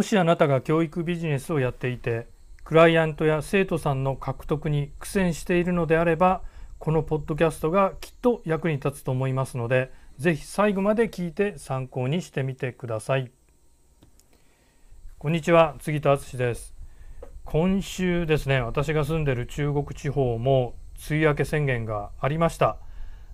[0.00, 2.26] もしあなたが教育ビジネスをやっていて
[2.64, 6.40] クライアントや生徒さんの獲得に苦戦しているのであれば
[6.78, 13.30] このポッドキャストがきっと役に立つと思いますのでぜひ最後まで聞いて参考にしてみてください。
[15.18, 16.72] こんにちは杉田敦です。
[17.44, 20.76] 今週ですね私が住んでる中国地方も
[21.10, 22.78] 梅雨明け宣言がありました。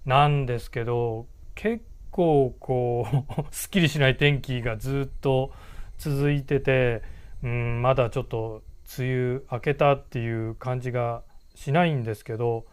[0.05, 3.07] なんですけど結構こ
[3.39, 5.53] う すっきりしない天気がずっと
[5.99, 7.03] 続いてて
[7.43, 8.63] うんまだちょっと
[8.99, 11.23] 梅雨明けたっていう感じが
[11.55, 12.67] しないんですけど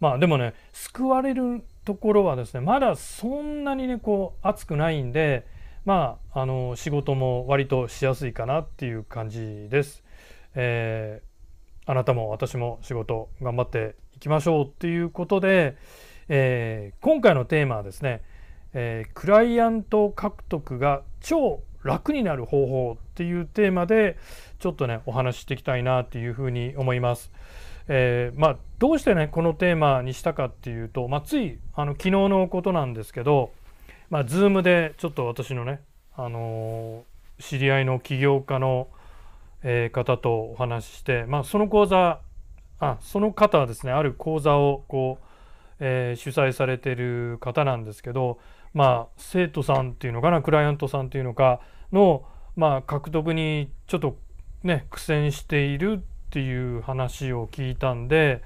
[0.00, 5.46] まあでもね救われるところはですねまだそんなにねこう暑くないんで
[5.84, 10.04] まああの仕事も割としやすいかなっていう感じです。
[10.54, 15.76] えー、あなたも私も仕事頑張っていきましょうっていうことで、
[16.28, 18.22] えー、今回のテーマはですね、
[18.74, 24.16] えー、クライアント獲得が超楽になる方法っていうテーマで
[24.58, 27.32] ちょっとねお話ししていきたいなっていうふうに思います。
[27.88, 33.50] えー、まあ、どうしてねこのテーマにしたかっていうと、まあ、ついあの昨日のことなんですけど、
[34.10, 35.80] まあ、Zoom でちょっと私のね、
[36.14, 38.88] あのー、知り合いの起業家の、
[39.62, 42.20] えー、方とお話しして、まあ、その講座
[42.78, 45.24] あその方はですねある講座をこう、
[45.80, 48.38] え主催されてる方なんですけど、
[48.74, 51.60] まあ、生徒さんっていうのかなクライアントさんっていうのか
[51.92, 52.24] の、
[52.56, 54.16] まあ、獲得にちょっと
[54.62, 58.42] ね苦戦しているっていう話を聞いたんで、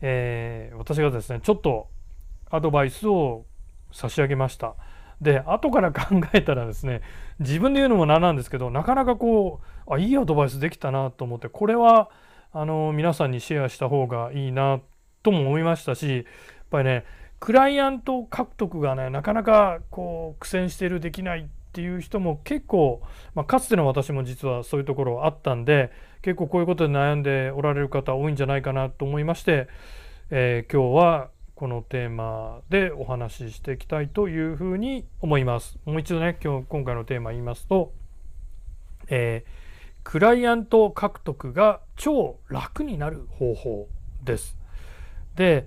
[0.00, 1.88] えー、私がですねちょっと
[2.50, 3.44] アドバイスを
[3.92, 4.74] 差し上げました。
[5.20, 7.00] で後から 考えたらですね
[7.38, 12.10] 自分で言うのもなんなんですけどなかなかこうあいいアドバイスできたなと思ってこれは
[12.52, 14.80] あの皆さんにシェアした方がいいな
[15.22, 16.24] とも思いましたしやっ
[16.70, 17.04] ぱりね
[17.44, 23.02] クライアント獲得がねなかなかこう苦戦してるできないっていう人も結構、
[23.34, 25.92] まあ、かつての私も実はそういうところあったんで
[26.22, 29.68] 結構こういうことで悩んでおられる方多いんじゃないかなと思いまして、
[30.30, 35.78] えー、今日はこのテーマでお話ししていきたいというふうに思います。
[35.84, 37.92] もう一度ね今日今回のテーマ言いますと、
[39.08, 39.50] えー、
[40.02, 43.88] クライアント獲得が超楽になる方法
[44.24, 44.56] です。
[45.36, 45.66] で、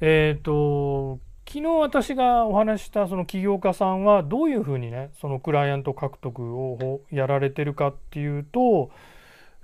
[0.00, 8.90] えっ、ー、と昨日私がお話したその起業家さんはどういうふうにねそのクライアント獲得をやられてるかっていうと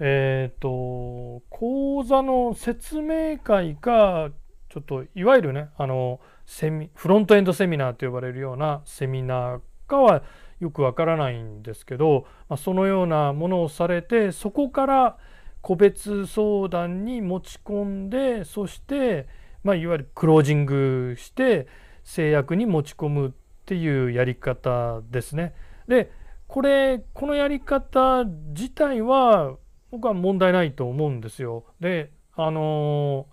[0.00, 4.30] えっ、ー、と講座の説明会か
[4.70, 10.22] ちょっといわゆるねあのセミフロントエンドセミナーと呼ばれるようなセミナーかは
[10.60, 15.18] よくわからないんですけど、まあ、そのようなものをされてそこから
[15.60, 19.26] 個別相談に持ち込んでそして
[19.64, 21.66] まあ、いわゆるクロージングして
[22.04, 23.32] 制約に持ち込むっ
[23.64, 25.54] ていうやり方ですね。
[25.88, 26.12] で
[26.46, 29.56] これこのやり方自体は
[29.90, 31.64] 僕は問題ないと思うんですよ。
[31.80, 33.26] であの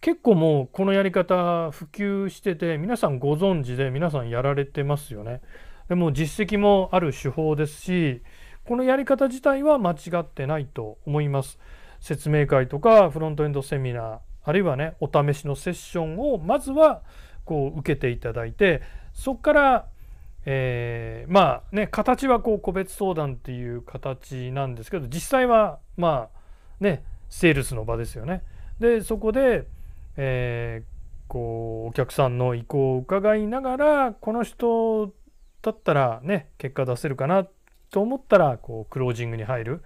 [0.00, 5.40] ー、結構もうこのやり方普及してて皆さんご存知で皆さんやられてますよね。
[5.88, 8.22] でも実績もある手法ですし
[8.64, 11.58] このやり方自体は間違ってないと思います。
[12.00, 17.02] 説明会とかフロントエンドセミナーあるいはねお試しのセッションをまずは
[17.44, 18.82] こう受けていただいて
[19.12, 19.86] そこから、
[20.46, 28.42] えー、まあね形はこう個別相談っていう形なんですけど実際はまあねセールスの場ですよね。
[28.78, 29.66] でそこで、
[30.16, 35.12] えー、こうお客さんの意向を伺いながらこの人
[35.62, 37.46] だったらね結果出せるかな
[37.90, 39.84] と思ったらこうクロージングに入る、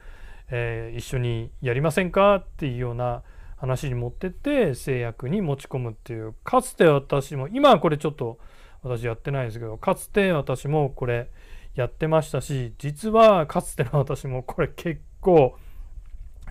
[0.50, 3.22] えー、一緒にやりませんかっていうような
[3.66, 8.38] 話に持ってって制約に持ち込むっていうかつて私も今はこれちょっと
[8.82, 11.30] 私やってないですけどかつて私もこれ
[11.74, 15.56] やってましたし実はかつての私もこれ結構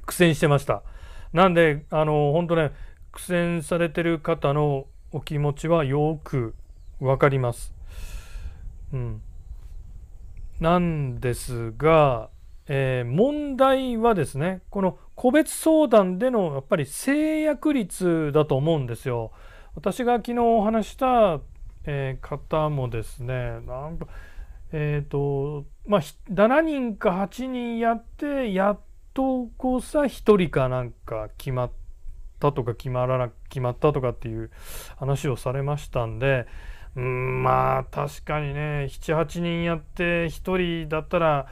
[0.05, 0.83] 苦戦してました。
[1.33, 2.71] なんであの本当ね
[3.11, 6.53] 苦戦されてる方のお気持ちはよく
[6.99, 7.73] 分かります。
[8.93, 9.21] うん。
[10.59, 12.29] なんですが
[12.67, 19.31] えー、問題はですねこの個別相談でのやっぱり制約率だと思うんですよ。
[19.75, 21.39] 私が昨日お話した、
[21.85, 24.07] えー、方もですねなんか
[24.71, 28.79] えっ、ー、とまあ7人か8人やってやっ
[29.13, 31.71] とこさ1人かなんか決まっ
[32.39, 34.49] たとか決まらな決まったとかっていう
[34.97, 36.47] 話をされましたんで
[36.95, 41.47] うんまあ確かにね78人やって1人だったら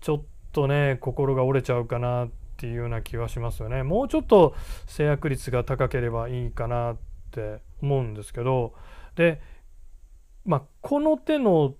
[0.00, 0.22] ちょっ
[0.52, 3.82] とね心が折れちゃうかなってていうような気はしますよね。
[3.82, 4.54] もうちょっと
[4.86, 6.96] 制約率が高ければいいかなっ
[7.30, 8.74] て思うんですけど
[9.14, 9.40] で
[10.44, 11.74] まあこの手の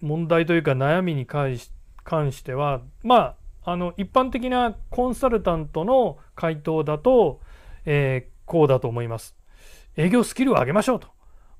[0.00, 7.40] 問題というか悩みに関してはまああの一般的なコンサルタントの回答だと、
[7.84, 9.36] えー、こうだと思います。
[9.96, 11.08] 営業スキルを上げましょうと。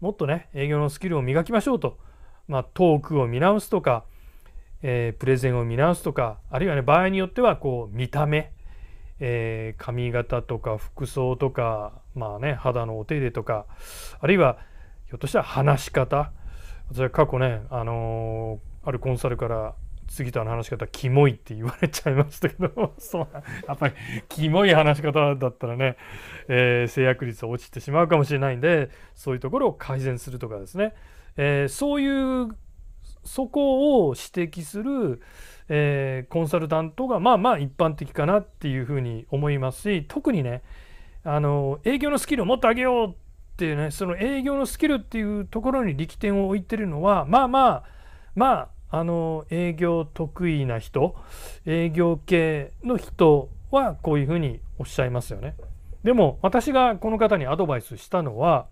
[0.00, 1.98] もっとね、営業のスキルを磨きましょうと。
[2.48, 4.04] まあ、トークを見直すとか、
[4.82, 8.52] えー、プレゼンを見直すとか、あるいはね、場合によっては、こう、見た目、
[9.24, 13.66] えー、髪型とか服装とか、まあね、肌のお手入れとか、
[14.20, 14.58] あるいは、
[15.06, 16.32] ひょっとしたら話し方。
[16.90, 19.74] 私は過去ね、あのー、あるコンサルから
[20.08, 23.28] 杉田の話し方キモいって言われちゃいましたけど そう
[23.66, 23.94] やっぱり
[24.28, 25.96] キモい話し方だったらね、
[26.48, 30.92] えー、制約率落ちてしまうかもしれないんでそういうところを改善するとかですね、
[31.36, 32.48] えー、そういう
[33.24, 35.20] そこを指摘する、
[35.68, 40.62] えー、コンサルタントがまあまあ一般的かなっていうふうに思いますし特にね
[41.24, 43.14] あの営業のスキルをもっと上げようっ
[43.56, 47.84] ていうねその営業のスキルっていうところに力点を置いてるのはまあまあ
[48.34, 48.52] ま
[48.90, 51.16] ああの営業得意な人
[51.64, 55.54] 営業系の人はこういうふうにおっしゃいますよね。
[56.04, 58.66] でも私がこの方にアドバイスしたのは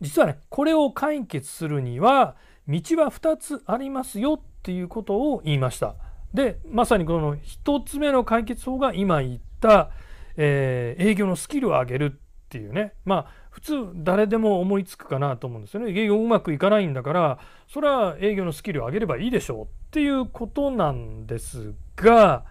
[0.00, 2.34] 実はねこれを解決するには
[2.68, 5.96] 道は2つありますよっていうことを言いました。
[6.32, 9.90] でまさにこの1つ目の解決法が今言った、
[10.36, 12.18] えー、営業のスキルを上げるっ
[12.48, 15.90] ていうねまあ普通誰でも思いつくかなと思うんですよね。
[15.90, 17.38] 営業うまくいかないんだから
[17.68, 22.44] それは営業のスキルを上げればいいでしょうっていうことなんですが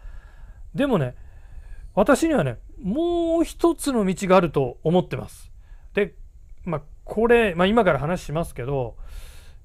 [0.75, 1.15] でもね
[1.95, 5.51] 私にはねもう一つの道があると思ってます。
[5.93, 6.13] で
[6.65, 8.95] まあこれ、まあ、今から話しますけど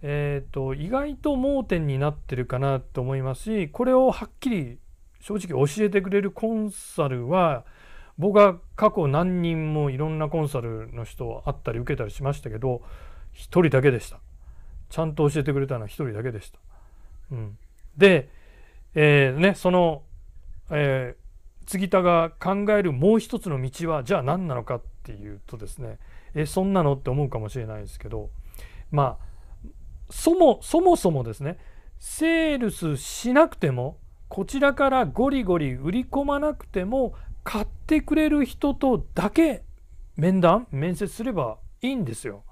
[0.09, 4.79] えーと、意外と盲点になってるかなと思いますしこれをはっきり
[5.21, 7.65] 正直教えてくれるコンサルは
[8.17, 12.83] 僕は過去何人もいろんなコンサルの人会ったり受けたりしましたけど
[13.35, 14.21] 1人だけでした。
[14.89, 16.59] ちゃんと教えてくれたのは1人だけでした、
[17.33, 17.59] うん、
[17.97, 18.29] で、
[18.95, 20.03] えー、ねその、
[20.71, 25.99] えー、杉田が考えるもう一つの道はじゃあ何なのかっていうとですね
[26.35, 28.31] えそんなのって思うかもしれないですけど
[28.91, 29.36] まあ
[30.11, 31.59] そもそもそもですね
[31.99, 33.99] セールスしなくても
[34.29, 37.15] こちらからゴリゴリ売り込まなくても
[37.45, 39.63] 買ってくれる人とだけ
[40.17, 42.43] 面談面接すればいいんですよ。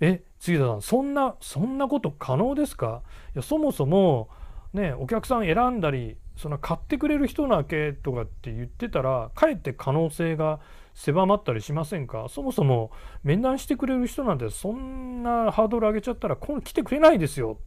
[0.00, 3.02] え杉田さんそんなそんなこと可能ですか？
[3.34, 4.28] いやそもそも
[4.72, 10.60] ねお客さん選んだりその買ってくれる人なけとかって言ってたらかえって可能性が
[10.94, 12.26] 狭まったりしませんか？
[12.28, 12.90] そもそも
[13.22, 17.58] 面談してくれる人なんてそんなハードル上げちゃったら今来てくれないですよ。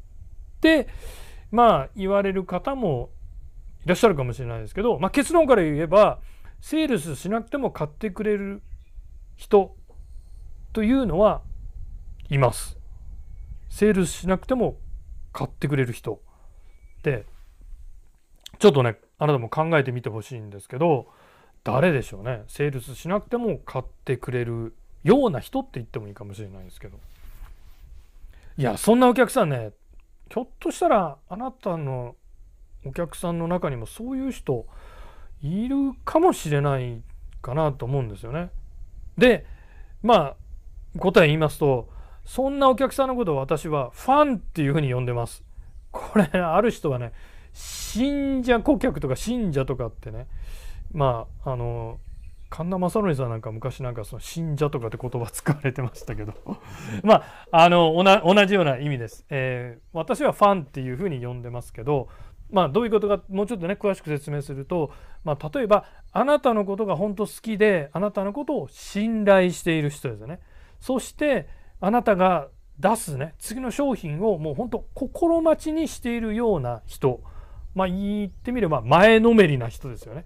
[0.58, 0.88] って
[1.52, 3.10] まあ言われる方も
[3.84, 6.20] いらっしゃるかもしれないですけど、まあ、結論から言えば
[6.60, 8.64] セールスしなくても買ってくれる
[9.36, 9.76] 人
[10.74, 11.42] というのは
[12.30, 12.78] います。
[13.70, 14.78] セールスしなくても
[15.34, 16.22] 買ってくれる人。
[17.04, 17.26] で
[18.58, 21.08] ちょっとねあなたも考えてみてほしいんですけど
[21.66, 27.00] 誰でしょうねセールスしなくても買ってくれるような人って言ってもいいかもしれないんですけど
[28.58, 29.72] いやそんなお客さんね
[30.32, 32.16] ひょっとしたらあなたの
[32.86, 34.66] お客さんの中にもそういう人
[35.42, 37.02] いるかもしれない
[37.42, 38.50] かなと思うんですよね。
[39.18, 39.46] で
[40.04, 40.36] ま
[40.96, 41.90] あ答え言いますと
[42.26, 45.44] そんなお客さんのことを私はファンっていうふうに呼んでます。
[45.92, 47.12] これある人はね
[47.54, 50.28] 信者顧客とか信者とかってね
[50.96, 52.00] まああの
[52.50, 56.34] 神田正則さんなんか昔なんかその信者とかって言葉使われてましたけど
[57.04, 62.08] まああの同じような意味です、えー、私はファンっていうふうに呼んでますけど
[62.52, 64.92] まあ、どういうことかもうちょっとね詳しく説明すると、
[65.24, 70.40] まあ、例えばあなたのことが本当好きであなたのことを信頼している人ですよね。
[70.80, 71.48] そして
[71.82, 72.50] あなたが
[72.80, 77.22] 出すね次の商品をもう本当心待ちにしているような人
[77.74, 80.26] まあ言ってみれば前のめりな人ですよね。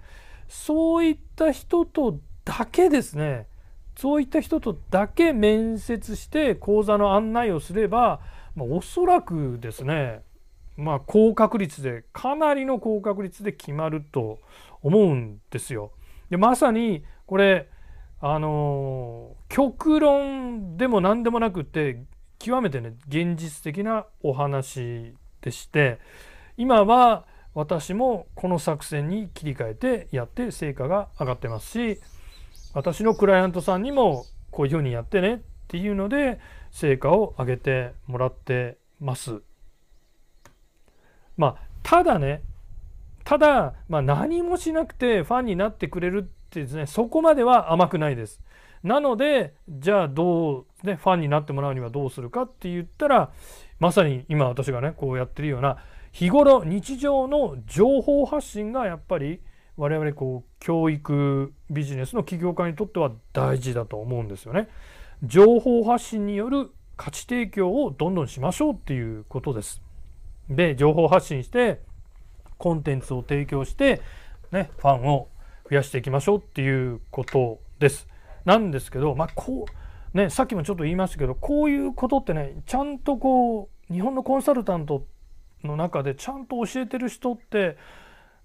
[0.49, 3.47] そういった人とだけですね
[3.95, 8.19] そういった人とだけ面接して講座の案内をすれば、
[8.55, 10.23] まあ、おそらくですね
[10.79, 14.39] まあ、高確率でかなりの高確率で決まると
[14.81, 15.91] 思うんですよ。
[16.29, 17.67] でまさにこれ
[18.21, 22.03] あの極論でも何でもなくて
[22.37, 25.99] 極めてね現実的なお話でして
[26.55, 27.25] 今は
[27.59, 31.99] 私もこの作戦に切り替えてやって成果が上がってますし
[32.73, 36.39] 私のクライアントさんにもこういうふうにやってねっていうので
[36.71, 39.41] 成果を上げてもらってます。
[41.35, 42.43] まあただね
[43.25, 48.39] ただ、まあ、何もしなくてファンになってくれるってですねそこまでは甘くないです。
[48.83, 53.31] なのでじゃあどう、ね、ファンになってもらうにはどうするかって言ったら
[53.79, 59.41] まさに今私がねこうやってるような日頃日常の情報発信がやっぱり
[59.77, 64.67] 我々こう教育ビジネスの起業家にとっては大事だと思うんですよね。
[65.23, 69.81] 情報発信による価値提供をどんどんしましょうっていうことです。
[70.49, 71.81] で情報発信して
[72.57, 74.01] コンテンツを提供して、
[74.51, 75.29] ね、ファンを
[75.69, 78.07] 増やしていきましょうっていうことです。
[78.43, 79.65] なんですけど、まあ、こ
[80.13, 85.18] うねさっきもちょっと言いましたけどこういうことってねちゃんとこう日本のコンサルタントって
[85.63, 87.77] の中でちゃんと教えてる人って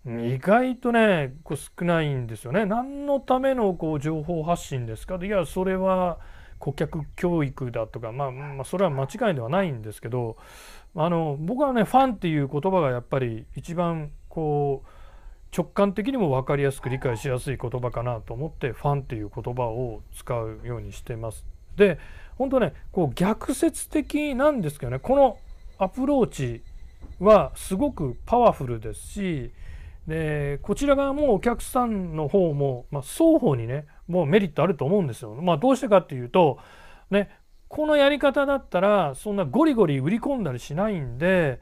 [0.07, 2.67] 意外とねこう少ないんですよね。
[2.67, 5.19] 何のためのこう情報発信ですか？
[5.23, 6.19] いやそれは
[6.59, 10.37] 顧客教育だとか、まあ、まあそれは間違いではないんですけど
[10.95, 14.89] あの僕はねファンっていう言葉がやっぱり一番こう
[15.57, 21.47] 直感的にも分かりやすく理解しやすい言葉かなと思ってファンっていう言葉を使うようにしてます。
[21.77, 21.99] で
[22.37, 25.39] 本当ねこう逆説的なんですけどねこの
[25.79, 26.63] アプローチ
[27.21, 29.53] はすごくパワフルですし
[30.07, 35.35] でこちら側もお客さんの方も、まあ、双方にねもうメリットあると思うんですよ。
[35.35, 36.59] まあ、どうしてかっていうと
[37.11, 37.31] ね
[37.69, 41.61] このやり方だったらそんなゴリゴリ売り込んだりしないんで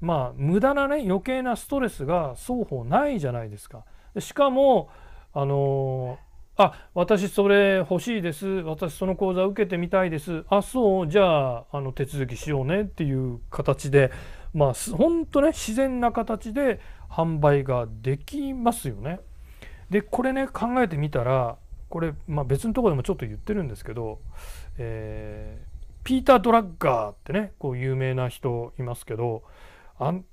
[0.00, 3.84] まあ無駄なね余計なストレスが双方ないじゃないですか。
[4.18, 4.88] しかも
[5.34, 14.10] あのー、あ私それ欲しいです私その講座受けてみたいですあそうじゃああの手続きしようねっていう形で
[14.54, 16.80] まあほんとね自然な形で
[17.10, 19.20] 販売ができますよね。
[19.90, 21.56] でこれね考えてみたら
[21.88, 24.20] これ、まあ、別のとこでもちょっと言ってるんですけど、
[24.78, 29.42] えー、ピーター・ドラッガーってねこう有名な人いますけど
[29.98, 30.24] あん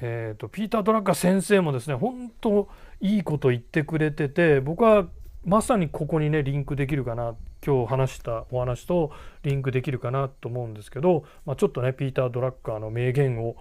[0.00, 2.68] えーと、ピーター・ドラッカー先生もですね本当
[3.00, 5.06] いいこと言ってくれてて僕は
[5.44, 13.56] まさにここにねリンクできるかな今日話したお話とリンクできるかなと思うんですけど、まあ、ちょっとねピーター・ドラッカーの名言を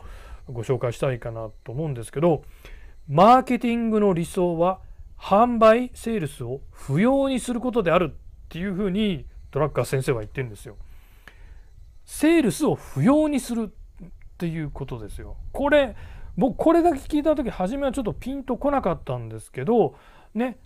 [0.50, 2.44] ご紹介したいかなと思うんですけど
[3.08, 4.80] マーケティングの理想は
[5.20, 10.78] 販売セールスを不要にすることであるっていうふうにドラッカー先生は言ってるんですよ。
[12.06, 13.72] セールスを不要にする
[14.04, 15.38] っていうことですよ。
[15.52, 15.96] これ
[16.38, 19.96] 僕これだけ聞いた時初めはちょっとピンとこなかったんですけど
[20.34, 20.58] ね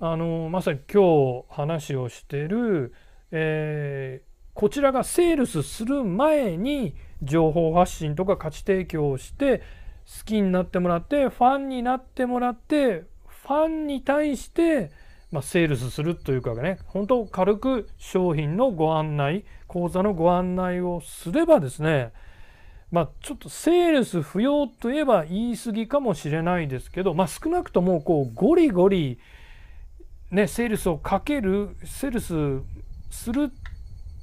[0.00, 2.92] あのまさに今日話をしてる、
[3.30, 14.90] えー、こちらがセールスする前に情報発信とか価値提供をして好きになってもらってファンになってもらってファンに対して、
[15.30, 22.12] まあ、セールスするというかね本当軽く商品のご案内講座のご案内をすればですね
[22.94, 29.18] まあ、ちょっとセールス不要といえば言い過ぎかもしれないですけど、まあ、少なくともこうゴリゴリ、
[30.30, 32.62] ね、セールスをかけるセールス
[33.10, 33.52] する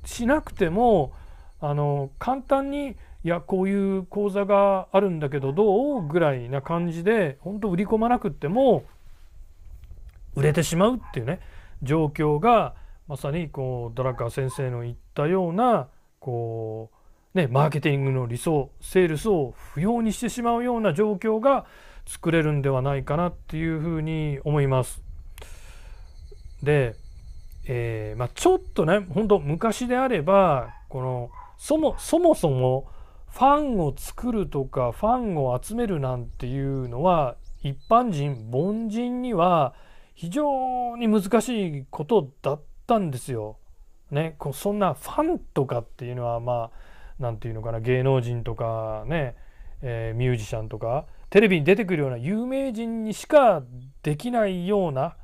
[0.05, 1.13] しなくても
[1.59, 8.83] あの簡単にいやこういう講座があるんだけどどうぐらいな感じで本当売り込まなくても
[10.35, 11.39] 売れてしまうっていうね
[11.83, 12.73] 状況が
[13.07, 15.87] まさにこうドラッカー先生の言ったような
[16.19, 17.01] こう
[17.33, 21.65] ね、マーケティングの理想セールスを不要にしてしまうような状況が
[22.05, 25.10] 作れるんではないかなっていうふうに思います。
[26.63, 26.95] で、
[27.65, 32.87] えー、まあ、ちょっとね本当昔であればこのそもそもそも
[33.29, 39.73] ファンを作るとかファンを集めるなんていうのは一般人凡人には
[40.15, 43.57] 非常に難しいことだったんですよ。
[44.11, 46.71] ね、こうそんなファンとかっていうのはまあ
[47.19, 49.35] 何て言うのかな芸能人とかね、
[49.81, 53.63] えー、ミュージシャンとかテレビに出てくるような有名人にしか
[54.03, 55.15] できないような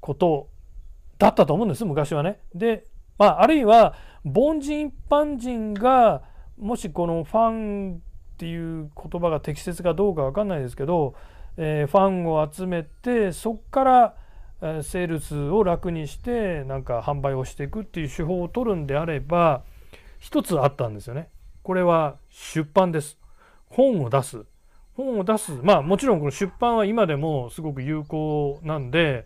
[0.00, 0.48] こと
[1.22, 2.40] だったと思うんです昔はね。
[2.52, 2.86] で、
[3.16, 6.22] まあ、あるいは凡人一般人が
[6.58, 7.98] もしこのファンっ
[8.38, 11.14] ていう言葉が適切かどうか分かんないですけど、
[11.56, 14.14] えー、ファンを集めてそこから、
[14.62, 19.62] えー、セールスを楽にしてなんか販売をしていくっていう手法を取るんであれば
[20.18, 21.28] 一つあったんですよね。
[21.62, 23.16] これは出版です。
[23.68, 24.44] 本を出す。
[24.96, 25.52] 本を出す。
[25.62, 29.24] まあもちろんこの出版は今でもすごく有効なんで、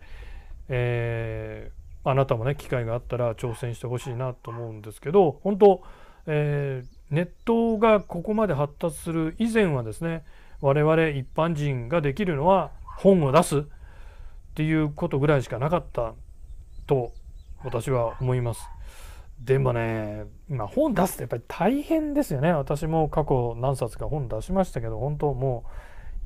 [0.69, 1.76] えー、
[2.09, 5.83] あなたもね機会があったら挑戦してほしいなと思うんですけど本当、
[6.25, 10.23] えー、ネットがここまで発達する以前はですね
[10.61, 13.63] 我々一般人ができるのは本を出すっ
[14.55, 16.13] ていうことぐらいしかなかった
[16.87, 17.11] と
[17.63, 18.61] 私は思います。
[19.39, 22.51] でもね、今本出すってやっぱり大変ですよね。
[22.53, 25.69] 私も過去何冊か本出しましたけど、本当もう、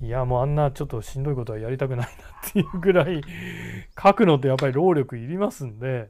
[0.01, 2.13] いやもうあんなちょっとしんどいことはやりたくないな
[2.49, 3.21] っていうぐらい、
[4.01, 6.09] 書くのってやっぱり労力いりますんで、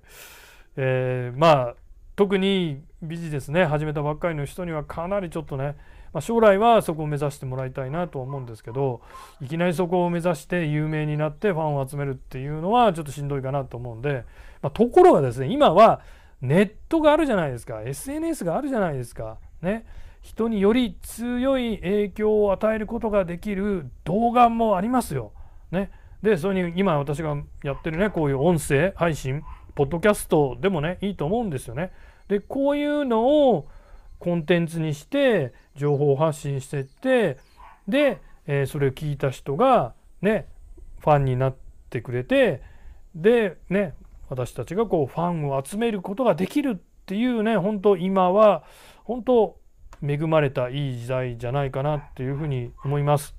[0.77, 1.75] えー、まあ、
[2.15, 5.75] 特にビジネスね、始めたばっかりの人にはかなりちょっとね、
[6.13, 9.01] まあ、将来はそこを目指してもらいたいなと思うんですけど
[9.41, 14.25] いきなりそこを目指して有名になってファンを集めるっていうのはちょっとしんどいかなと思うんで、
[14.61, 16.01] まあ、ところがですね今は
[16.41, 19.85] ネットがあるじゃないですか SNS があるじゃないですかね。
[20.21, 25.31] 人により強い影響を与えることができる動画もありますよ。
[25.71, 29.41] ね、でそれに今私がやってるねこういう音声配信
[29.73, 31.91] ポッドキャストでもねいいと思うんですよね。
[32.27, 33.67] でこういうのを
[34.19, 37.39] コンテンツにして情報発信してって
[37.87, 40.47] で、えー、それを聞いた人がね
[40.99, 41.55] ファンになっ
[41.89, 42.61] てくれて
[43.15, 43.95] でね
[44.29, 48.63] 私たちがこうファンを集めることができるっていうね本当今は
[49.03, 49.57] 本当
[50.05, 53.35] 恵まれたいい時代じゃないかなっていうふうに思います。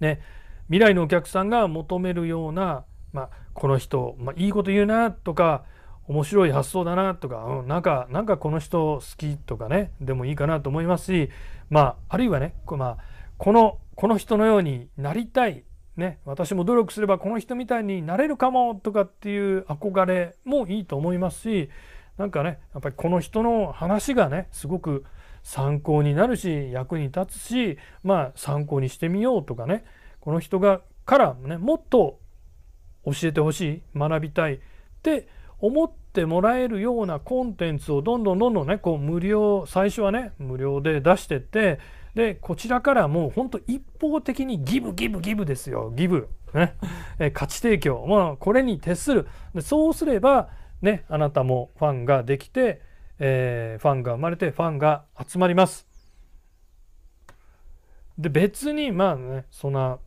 [0.00, 0.20] ね
[0.68, 5.64] 未来のお客さんが求めるような、まあ、この人、まあ、いいこと言うなとか
[6.06, 11.30] 面白い発想だなとか、うん、なんかなんかこの人好きとかねでもいいかなと思いますし
[11.70, 12.96] まああるいはねこ,、まあ、
[13.36, 15.64] このこの人のようになりたい、
[15.96, 21.70] ね、私も努力すればこの人みたいになれるかもとかっていう憧れもいいと思いますし
[22.18, 25.04] なんかねやっぱりこの人の話がねすごく
[25.42, 29.84] 参考になるし役に立つしまあ参考にしてみようとかね
[30.20, 32.18] この人がからねもっと
[33.04, 34.58] 教えてほしい学びたいっ
[35.02, 35.28] て
[35.60, 41.78] 思ってもらえるようなコンテンツをどんどんどんどんねこう無料最初はね無料で出してって
[42.14, 45.92] でこちらからもうほんと一方的にギブギブギブですよ。
[45.94, 46.74] ギブ、ね、
[47.18, 49.28] え価値提供、まあ、これに徹する。
[49.54, 50.48] でそうすれば
[50.82, 52.80] ねあなたもファンができて、
[53.18, 55.86] えー、ファンが生まれてファンが集まります。
[58.18, 59.98] で別にまあねそんな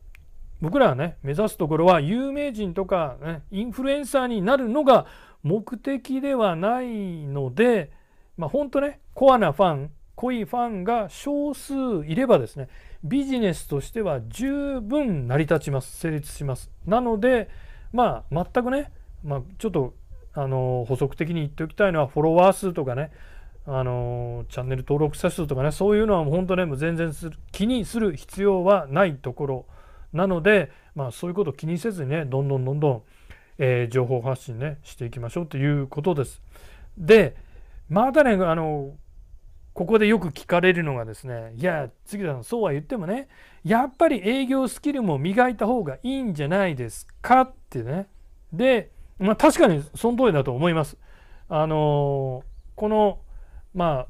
[0.60, 5.06] 僕らはね目指すところは有名人とか、ね、インフルエンサーになるのが
[5.42, 7.90] 目的ではないので、
[8.36, 11.74] まあ、本当ねコアなファン濃いファンが少数
[12.06, 12.68] いればですね
[13.02, 17.48] ビジネスとしては十分成り立ちます成立しますなので
[17.92, 18.92] まあ全くね、
[19.24, 19.94] まあ、ちょっと
[20.34, 23.10] あの補足的に言っておきたいのはフォロワー数とかね
[23.66, 29.66] あのチャンネル登録者数とかねそういうのは本当ねもう全然する気にする必要はないところ
[30.12, 33.02] なので、まあ、そういうことを気にせずにねどんどんどんどん
[33.58, 36.42] えー、情報発信ねしていきましょうということです。
[36.96, 37.36] で
[37.88, 38.94] またねあの
[39.72, 43.28] ここでよく聞かれるのがですねいや杉田さんそうは言ってもね
[43.64, 48.08] やっぱり営業スキルも磨いた方がいいんじゃないですかってね
[48.52, 48.90] で、
[49.22, 50.96] まあ、確かにその通りだと思います。
[51.48, 52.42] あの
[52.74, 53.20] この
[53.74, 54.06] ま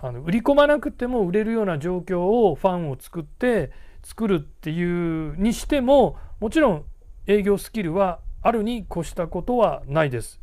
[0.00, 6.84] ああの売り込まなくても売れるような状況をファンを作って作るっていうにしてももちろん
[7.26, 10.40] 営業スキルはあるに越したことはないです。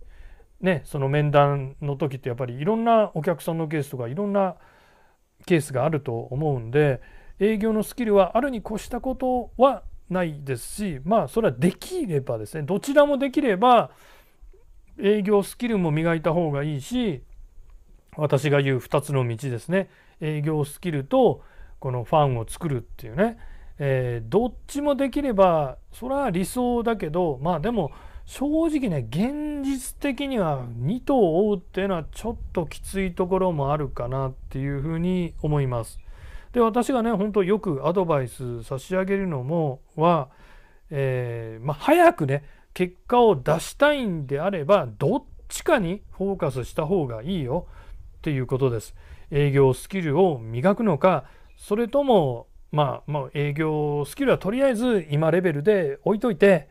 [0.61, 4.55] ね、その面談の時ってやっぱりいろんなお客さんのケースとかいろんな
[5.45, 7.01] ケースがあると思うんで
[7.39, 9.81] 営業のスキルはあるに越したことは
[10.11, 13.91] ないですしまあそれはできればですねどちらもできれば
[14.99, 17.23] 営業スキルも磨いた方がいいし
[18.17, 21.43] 私が言う2つの道ですね営業スキルと
[21.79, 23.37] このファンを作るっていうね
[23.83, 27.91] えー、どっちもできればそれは理想だけどまあでも
[28.27, 35.99] 正直ね現実的には2頭を追うっていうのはちょっときついところもあるかなっていうふうに思います。
[36.53, 40.29] で私がね本当よくアドバイス差し上げるのもは、
[40.89, 47.67] えー、まあ、早くね結果を出したいんであればどっちかにフォーカスした方がいいよ
[48.17, 48.95] っていうことです。
[49.31, 51.23] 営業スキルを磨くのか
[51.55, 56.69] それともまあ、まあ、営業スキルはとりあえず今レベルで置いといて、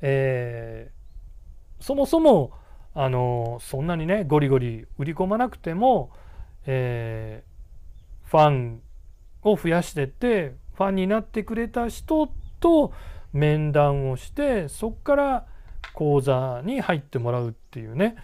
[0.00, 2.52] えー、そもそも
[2.94, 6.12] あのそんなにねゴリゴリ売り込まなくても、
[6.66, 8.80] えー、ファン
[9.44, 12.28] を増やしてってファンになってくれた人
[12.60, 12.92] と
[13.32, 15.46] 面談をしてそこから
[15.92, 18.16] 講座に入ってもらうっていうね、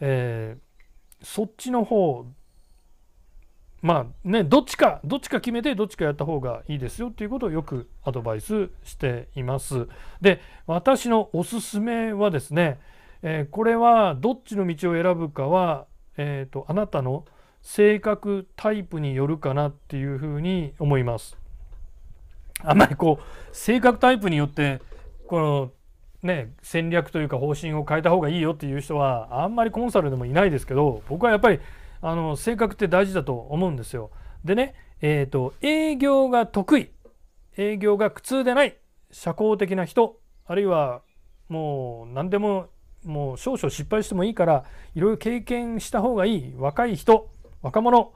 [0.00, 2.26] えー、そっちの方
[3.82, 9.88] まあねどっちかどっちか決めてどっちかやった方がいいですよっていうことをよくアドバイスしています。
[10.22, 12.80] で私のおすすめはですね、
[13.22, 17.26] えー、これはどっちの道を選ぶかは、えーと、あなたの
[17.64, 21.36] 性格タイプによるかなっていうふうに思います。
[22.62, 24.80] あんまりこう性格タイプによって
[25.26, 25.72] この
[26.22, 31.58] ね戦略というか方針を変えた方がいいよっていう人はあんまりコンサルでもいないですけど僕はやっぱり
[32.00, 34.10] あの性格って大事だと思うんですよ。
[34.44, 36.90] でね、えーと、営業が得意。
[37.56, 38.76] 営業が苦痛でない。
[39.10, 40.20] 社交的な人。
[40.46, 41.00] あるいは
[41.48, 42.68] もう何でも
[43.04, 46.54] もう少々失敗してもいいからいろいろ経験した方がいい。
[46.56, 47.30] 若い人。
[47.64, 48.12] 若者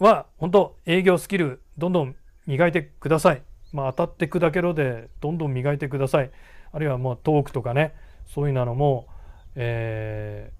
[0.00, 2.16] は本当営業スキルどんどん
[2.48, 3.42] 磨いてください。
[3.72, 6.32] まあ、当たって砕けろでどんどん磨いてください。
[6.72, 7.94] あるいはもうトークとかね
[8.26, 9.06] そういうのも、
[9.54, 10.52] え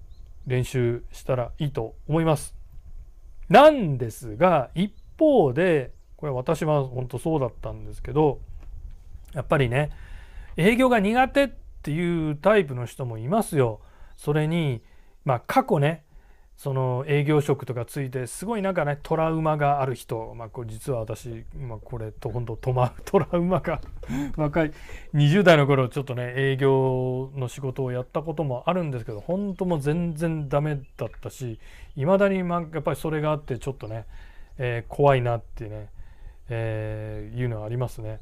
[0.47, 2.55] ー、練習したらいいと思います。
[3.49, 8.39] なんですが一方でこれ私は本当そうだったんですけど
[9.33, 9.91] やっぱりね
[10.55, 11.49] 営業が苦手っ
[11.83, 13.81] ていうタイプの人もいますよ。
[14.15, 14.81] それに
[15.25, 16.05] まあ過去ね
[16.57, 23.79] その営業職とかついてすごいなんかねトラウマがある人、まあ、これ実は私、まあ、これと本当トマ トラウマが
[24.35, 24.71] 若い
[25.13, 31.59] 20代の頃ちょっとね営業の仕事をやったこともあるんですけど本当も全然ダメだったし
[31.95, 34.05] いまだにまあやっぱりそれがあってちょっとね、
[34.57, 35.89] えー、怖いなってね、
[36.49, 38.19] えー、いうのはありますね。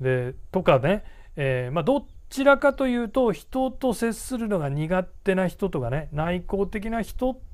[0.00, 1.02] でとかね、
[1.34, 7.51] えー、まあどっちらかというと人と接するのが苦手な人とかね内向的な人って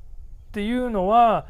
[0.49, 1.47] っていうのは、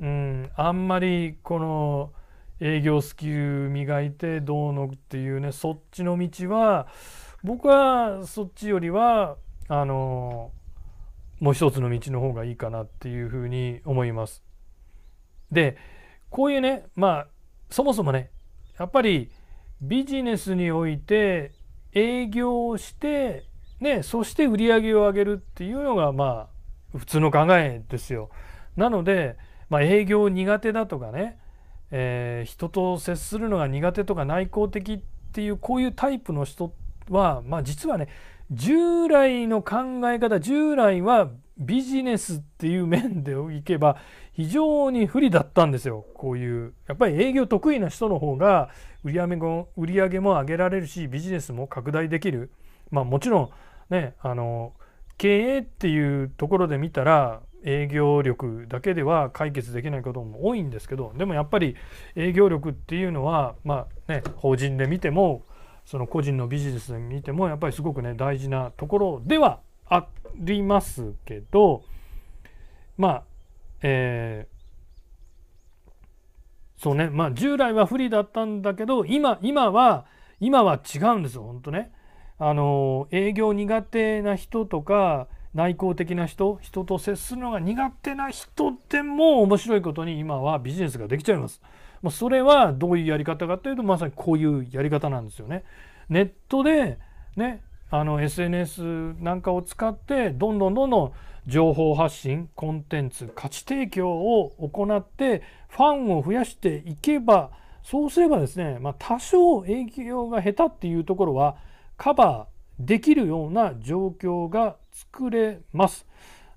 [0.00, 2.12] うん、あんまりこの
[2.60, 6.86] 営業スキル磨いてどうのっていうねそっちの道は
[7.42, 9.36] 僕はそっちよりは
[9.68, 10.52] あの
[11.40, 14.44] もう一つの道の方がいいかなっていうふうに思います。
[15.50, 15.76] で
[16.28, 17.26] こういうねまあ
[17.70, 18.30] そもそもね
[18.78, 19.30] やっぱり
[19.80, 21.52] ビジネスにおいて
[21.92, 23.44] 営業をして
[23.80, 26.59] ねそして売り上げを上げるっていうのがまあ
[26.96, 28.30] 普通の考えですよ。
[28.76, 29.36] なので、
[29.68, 31.38] まあ、営業苦手だとかね、
[31.90, 35.00] えー、人と接するのが苦手とか内向的っ
[35.32, 36.72] ていうこういうタイプの人
[37.08, 38.08] は、まあ、実はね
[38.50, 39.76] 従来の考
[40.10, 43.98] え方従来はビジネスっていう面でいけば
[44.32, 48.70] 非常に不利だったんですよこういうやっぱり営業得意な人の方が
[49.04, 52.50] 売上も売上げも上げられるしビジネスも拡大できる
[52.90, 53.50] まあもちろん
[53.90, 54.72] ねあの
[55.20, 61.76] 経営っていうところで見たら営業力だけでは解決できないことも多いんですけどでもやっぱり
[62.16, 65.44] 営業力っていうのはまあね法人で見ても
[65.84, 70.06] その個人のビジネスで見てもやっぱりすごくね大事なところではあ
[70.36, 71.82] りますけど
[72.96, 73.24] まあ
[73.82, 80.06] えー、そうねまあ従来は不利だったんだけど今今は
[80.40, 81.92] 今は違うんですよ本当ね。
[82.42, 91.60] あの営業苦手な人とか内向的な人人と接するのが苦手な人でも面白いことに今はビジネスができちゃいます。
[92.00, 95.64] もうそれはどういうやり方かというとまさにこういうやり方なんですよね。
[96.08, 96.98] ネットで
[97.36, 101.12] ねあの SNS なんかを使ってどんどんどんどん
[101.46, 107.50] 情報発信コンテンツ価値提供を行ってファンを増やしていけば
[107.82, 111.56] そうすればですね、まあ、多少営業が下手っていうところは
[112.00, 116.06] カバーできるような状況が作れます。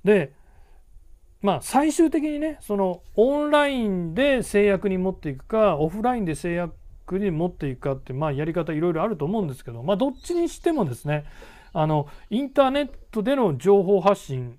[0.05, 0.31] で
[1.41, 11.25] まあ最終的にねそのオンラインで制約に持っていくかオフラインで制約に持っていくかってまあやり方いろいろあると思うんですけどまあどっちにしてもですね
[11.73, 14.57] あのインターネットでの情報発信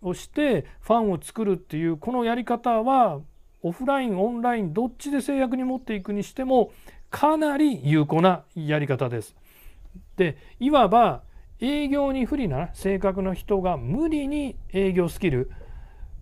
[0.00, 3.20] をしてファンを作るっていうこのやり方は
[3.62, 6.72] オフラインオンラインどっちで制約に持っていくにしても
[7.10, 9.34] かなり有効なやり方です。
[10.20, 11.22] でいわば
[11.60, 15.50] 営業に不利な性格の人が無理に営業スキル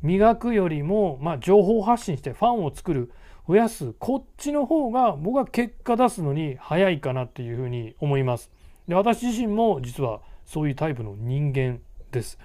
[0.03, 3.11] 磨くよりも、まあ、情報発信してファンを作る
[3.49, 8.53] 増やすこっちの方が僕は結果出すのに早いかなっていうふうに思います。
[8.87, 11.81] で私自身も実はそういうタイプの人間
[12.13, 12.39] です。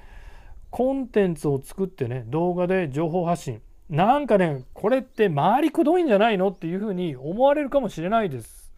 [0.71, 3.61] コンテンツを作ってね動画で情報発信
[3.91, 8.73] なんかねこれって回りくどいんじゃないのっていうふうに思われるかもしれないです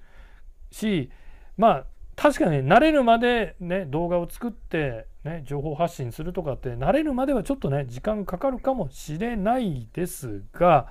[0.72, 1.10] し
[1.56, 1.86] まあ
[2.16, 10.88] 確かに慣れるまでね動画を作ってね情報発信するとかって慣れるまではちょっとね時間かかるかもしれないですが、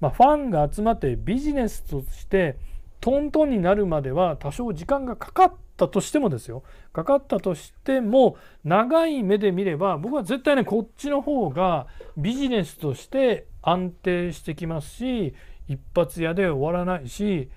[0.00, 2.56] まあ、ファンが集まってビジネスとして
[3.00, 6.62] トントンになるまでは多少時間がかかったとしてもですよ。
[6.92, 15.34] かかったとしても長い目で見れば僕は絶対ねこっちの方がビジネスとして安定してきますし
[15.68, 17.50] 一発屋で終わらないし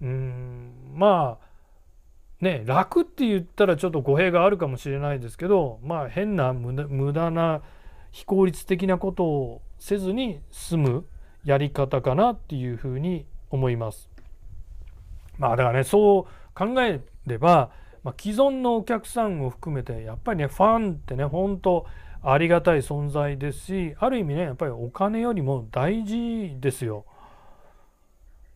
[0.00, 1.43] うんまあ
[2.40, 7.62] ね楽って言ったらちょっと語弊があるかもしれないですけどまあ変な無駄な
[8.10, 11.06] 非効率的なことをせずに済む
[11.44, 14.08] やり方かなっていうふうに思います。
[15.38, 17.70] まあだからねそう考えれば、
[18.02, 21.86] まあ、既存のお客さんを含めてやっぱりねファンってね本当
[22.22, 27.04] ありがたい存在ですしある意味ねやっぱりお金よりも大事ですよ。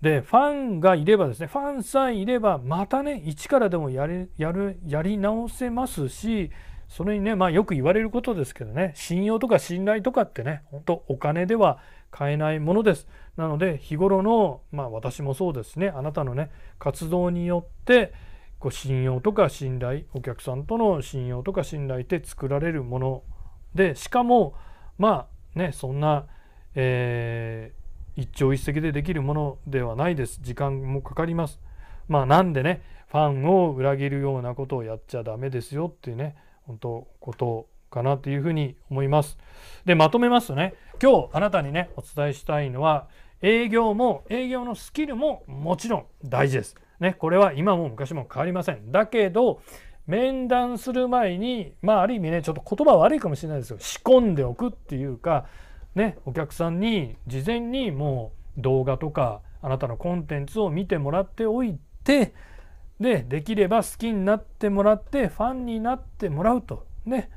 [0.01, 6.51] でファンがいればですねファンさえいればまたね一からでもやりやるやり直せますし
[6.89, 11.79] それにねまあよく言われることですけどね信用とか信頼とかってね本当お金では
[12.11, 13.07] 買えないものです。
[13.37, 18.13] なので日頃のまあ私もそうですねあなたのね活動によって
[18.59, 23.23] こう信用とか信頼お客さんとの信用とか信頼って作られるもの
[23.75, 24.55] でしかも
[24.97, 26.27] まあねそんな、
[26.75, 27.88] えー、
[28.19, 30.41] 一朝一夕でできるものではないです。
[30.43, 31.61] 時間もかかります。
[32.09, 36.35] まあなんでねファンを裏切るようなことをやっちゃダメですよっていうね
[36.67, 39.39] 本当ことかなというふうに思います。
[39.85, 43.07] でまとめますとね今日あなたにねお伝えしたいのは
[43.41, 46.75] 営業も営業のスキルももちろん大事です。
[46.99, 48.91] ね、これは今も昔も変わりません。
[48.91, 49.63] だけど
[50.09, 55.47] 面談する前にまあある意味ねちょっと言葉悪いかもしれないですよ仕込んでおくっていうか
[55.99, 62.33] ねお客さんに事前にもう動画とかあなたのコンテンツを見てもらっておいて
[63.01, 67.31] でできれば好きになってもらってファンになってもらうとね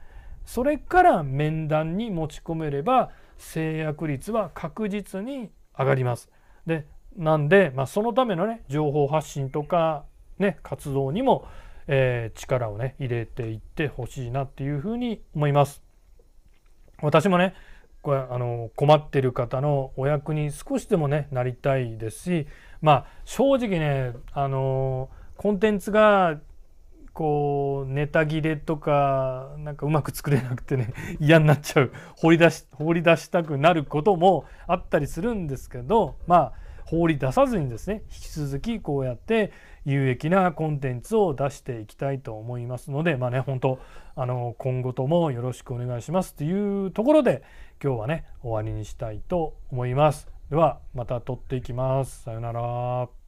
[0.45, 6.29] それから面談に持ち込めれば制約率は確実に上がります。
[6.65, 6.85] で
[7.17, 10.05] なんで、まあ、そのためのね情報発信とか、
[10.39, 11.45] ね、活動にも、
[11.87, 15.83] えー、力をね入れていってほしいなっていうふうに思います。
[17.01, 17.53] 私もね
[18.01, 22.47] これあの困ってる方のお役に少しでもねなりたいですし
[22.81, 26.39] まあ正直ねあのコンテンツが
[27.13, 36.53] こうネタ切れとかなんかうまく作れなくてね 嫌になっちゃう放り出し放り出したくなることもあったりするんですけどまあ
[36.85, 39.51] 放り出さずにですね引き続きこうやって
[39.85, 43.79] 有益なコンテンツを出していきたいと思いますのでまあね本当
[44.15, 47.43] あの今後ともよろしくお願いしますというところで
[47.83, 50.27] 今日はね終わりにしたいと思います。
[50.49, 52.23] ではまた撮っていきます。
[52.23, 53.20] さよなら。